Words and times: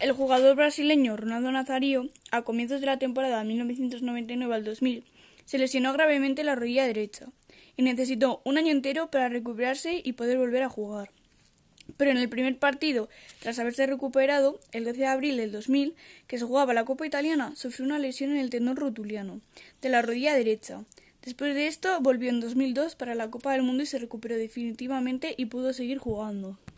El 0.00 0.12
jugador 0.12 0.56
brasileño 0.56 1.18
Ronaldo 1.18 1.52
Nazario, 1.52 2.08
a 2.30 2.40
comienzos 2.40 2.80
de 2.80 2.86
la 2.86 2.98
temporada 2.98 3.44
1999 3.44 4.54
al 4.54 4.64
2000, 4.64 5.04
se 5.44 5.58
lesionó 5.58 5.92
gravemente 5.92 6.42
la 6.42 6.54
rodilla 6.54 6.86
derecha 6.86 7.26
y 7.76 7.82
necesitó 7.82 8.40
un 8.46 8.56
año 8.56 8.72
entero 8.72 9.10
para 9.10 9.28
recuperarse 9.28 10.00
y 10.02 10.14
poder 10.14 10.38
volver 10.38 10.62
a 10.62 10.70
jugar. 10.70 11.10
Pero 11.98 12.12
en 12.12 12.16
el 12.16 12.30
primer 12.30 12.58
partido, 12.58 13.10
tras 13.40 13.58
haberse 13.58 13.86
recuperado, 13.86 14.58
el 14.72 14.84
12 14.84 15.00
de 15.00 15.06
abril 15.06 15.36
del 15.36 15.52
2000, 15.52 15.94
que 16.26 16.38
se 16.38 16.46
jugaba 16.46 16.72
la 16.72 16.86
Copa 16.86 17.06
Italiana, 17.06 17.52
sufrió 17.54 17.84
una 17.84 17.98
lesión 17.98 18.30
en 18.30 18.38
el 18.38 18.48
tendón 18.48 18.76
rotuliano 18.76 19.42
de 19.82 19.90
la 19.90 20.00
rodilla 20.00 20.34
derecha. 20.34 20.82
Después 21.22 21.54
de 21.54 21.66
esto, 21.66 22.00
volvió 22.00 22.30
en 22.30 22.40
2002 22.40 22.94
para 22.94 23.14
la 23.14 23.30
Copa 23.30 23.52
del 23.52 23.64
Mundo 23.64 23.82
y 23.82 23.86
se 23.86 23.98
recuperó 23.98 24.38
definitivamente 24.38 25.34
y 25.36 25.44
pudo 25.44 25.74
seguir 25.74 25.98
jugando. 25.98 26.58